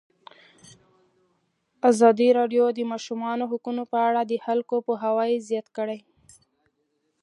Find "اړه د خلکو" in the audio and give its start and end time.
4.07-4.75